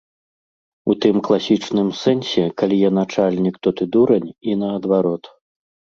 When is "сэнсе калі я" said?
2.03-2.89